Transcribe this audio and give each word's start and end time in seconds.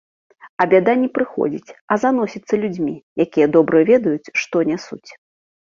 А 0.63 0.65
бяда 0.71 0.93
не 1.01 1.09
прыходзіць, 1.17 1.75
а 1.95 1.99
заносіцца 2.03 2.53
людзьмі, 2.63 2.95
якія 3.27 3.47
добра 3.57 3.77
ведаюць, 3.93 4.33
што 4.47 4.65
нясуць. 4.73 5.07